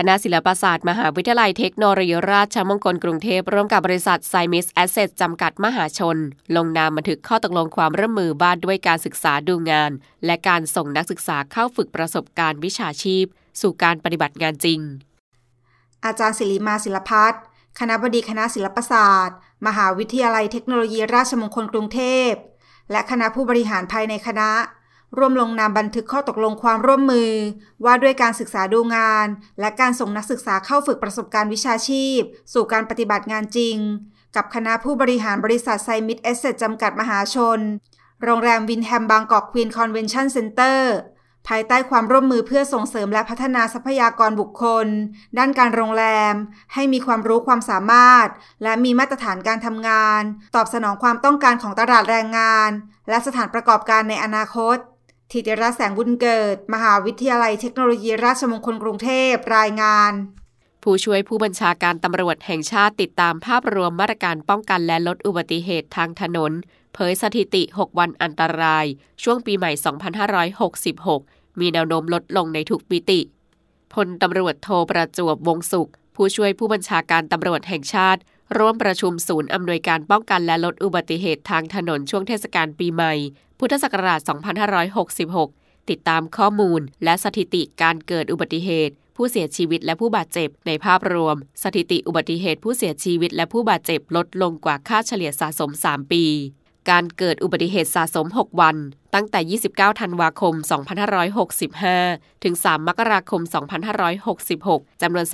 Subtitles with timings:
[0.00, 6.16] คณะศิลปศาสตร์ มหาวิทยาลัยเทคโนโลยีราชมงคลกรุงเทพร่วมกับบริษัทไซมิสแอสเสทจำกัดมหาชน
[6.56, 9.90] ลงนามบันทึกข้อตกลงความร่วมมือว่าด้วยการศึกษาดูงาน
[10.26, 13.24] และการส่งนักศึกษาเข้าฝึกประสบการณ์วิชาชีพ
[13.60, 14.80] สู่การปฏิบัติงานจริง
[16.04, 17.42] อาจารย์ศิริมาศิลพัฒน์
[17.80, 19.36] คณะบดีคณะศิลปศาสตร์
[19.66, 22.32] มหาวิทยาลัยเทคโนโลยีราชมงคลกรุงเทพ
[22.90, 24.50] และคณะผู้บริหารภายในคณะ
[25.16, 27.30] ร่วมลงนามบันทึกข้อตกลงความร่วมมือ
[27.84, 29.26] ว่าด้วยการศึกษาดูงาน
[29.60, 32.20] และการส่งนักศึกษาเข้าฝึกประสบการณ์วิชาชีพ
[32.52, 33.76] สู่การปฏิบัติงานจริง
[34.36, 37.60] กับคณะผู้บริหารบริษัทไซมิสแอสเสทจำกัดมหาชน
[38.22, 40.94] โรงแรมวินแฮมบางกอกควีนคอนเวนชั่นเซ็นเตอร์
[41.48, 44.86] ภายใต้ความร่วมมือเพื่อส่งเสริมและพัฒนาทรัพยากรบุคคล
[45.38, 46.34] ด้านการโรงแรม
[46.74, 48.28] ให้มีความรู้ความสามารถ
[48.62, 50.22] และมีมาตรฐานการทำงาน
[50.56, 52.70] ตอบสนองความต้องการของตลาดแรงงาน
[53.08, 54.76] และสถานประกอบการในอนาคต
[55.32, 60.12] ทิติรัแสงบุญเกิด มหาวิทยาลัยเทคโนโลยีราชมงคลกรุงเทพรายงาน
[60.82, 66.52] ผู้ช่วยผู้บัญชาการตำรวจแห่งชาติติดตามภาพรวมมาตรการป้องกันและลดอุบัติเหตุทางถนน
[66.94, 68.84] เผยสถิติ 6 วันอันตราย
[69.22, 69.70] ช่วงปีใหม่
[71.06, 73.20] 2566 มีแนวโน้มลดลงในทุกมิติ
[73.94, 78.20] พลตำรวจโทประจวบวงสุข ผู้ช่วยผู้บัญชาการตำรวจแห่งชาติ
[78.56, 83.12] ร่วมประชุมศูนย์อำนวยการป้องกันและลดอุบัติเหตุทางถนนช่วงเทศกาลปีใหม่
[83.58, 84.20] พุทธศักราช
[85.24, 96.24] 2566 ติดตามข้อมูล และสถิติการเกิดอุบัติเหตุ ผู้เสียชีวิตและผู้บาดเจ็บ ในภาพรวม สถิติอุบัติเหตุผู้เสียชีวิตและผู้บาดเจ็บลดลงกว่าค่าเฉลี่ยสะสม 3 ปี
[96.90, 98.76] การเกิดอุบัติเหตุสะสม 6 วัน
[99.14, 100.54] ตั้งแต่ 29 ธันวาคม
[101.88, 103.42] 2565 ถึง 3 มกราคม
[104.22, 105.26] 2566 จำนวน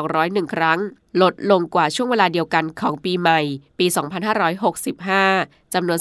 [0.00, 0.80] 2,201 ครั้ง
[1.22, 3.40] ลดลงกว่าช่วงเวลาเดียวกันของปีใหม่
[3.78, 3.86] ปี
[5.00, 5.98] 2565 จำนวน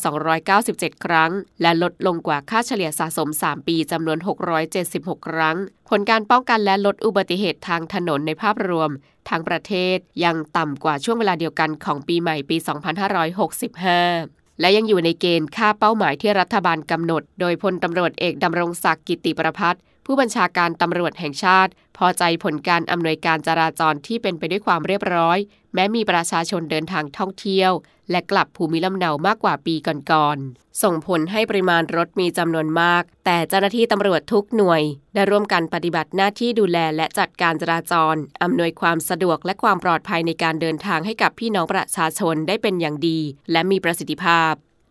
[0.51, 1.31] 297 ครั้ง
[1.61, 4.17] และลดลงกว่าค่าเฉลี่ยสะสม 3 ปี จำนวน
[4.73, 5.57] 676 ครั้ง
[5.89, 8.89] ผลการป้องกันและลดอุบัติเหตุทางถนนในภาพรวม
[9.29, 19.81] ทางประเทศยังต่ำกว่าช่วงเวลาเดียวกันของปีใหม่ปี 2565 และยังอยู่ในเกณฑ์ค่าเป้าหมายที่รัฐบาลกำหนด โดยพลตำรวจเอกดำรงศักดิ์กิติประพัฒน์
[20.11, 25.37] ผู้บัญชาการตำรวจแห่งชาติ พอใจผลการอำนวยการจราจรที่เป็นไปด้วยความเรียบร้อย
[25.73, 27.71] แม้มีประชาชนเดินทางท่องเที่ยว
[28.11, 34.81] และกลับภูมิลำเนามากกว่าปีก่อนๆ ส่งผลให้ปริมาณรถมีจำนวนมาก แต่เจ้าหน้าที่ตำรวจทุกหน่วย
[35.13, 43.19] ได้ร่วมกันปฏิบัติหน้าที่ดูแลและจัดการจราจร อำนวยความสะดวกและความปลอดภัยในการเดินทางให้กับพี่น้องประชาชนได้เป็นอย่างดี
[43.51, 44.53] และมีประสิทธิภาพ